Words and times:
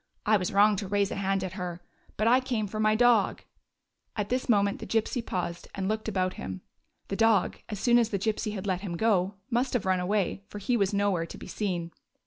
I 0.25 0.35
was 0.35 0.51
wrong 0.51 0.77
to 0.77 0.87
raise 0.87 1.11
a 1.11 1.15
hand 1.15 1.41
to 1.41 1.49
her. 1.49 1.79
But 2.17 2.27
I 2.27 2.39
came 2.39 2.65
for 2.65 2.79
my 2.79 2.95
dog"— 2.95 3.43
at 4.17 4.29
this 4.29 4.49
moment 4.49 4.79
the 4.79 4.87
Gypsy 4.87 5.23
paused 5.23 5.67
and 5.75 5.87
looked 5.87 6.07
about 6.07 6.33
him. 6.41 6.61
The 7.09 7.15
dog, 7.15 7.57
as 7.69 7.79
soon 7.79 7.99
as 7.99 8.09
the 8.09 8.17
Gypsy 8.17 8.55
had 8.55 8.65
let 8.65 8.81
him 8.81 8.97
go, 8.97 9.35
must 9.51 9.73
have 9.73 9.85
run 9.85 9.99
away, 9.99 10.41
for 10.47 10.57
he 10.57 10.75
was 10.75 10.91
nowhere 10.91 11.27
to 11.27 11.37
be 11.37 11.45
seen. 11.45 11.91